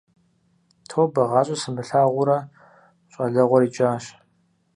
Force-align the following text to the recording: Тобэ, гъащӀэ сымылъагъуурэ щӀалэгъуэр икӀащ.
Тобэ, 0.89 1.21
гъащӀэ 1.31 1.55
сымылъагъуурэ 1.61 2.37
щӀалэгъуэр 3.11 3.63
икӀащ. 3.67 4.05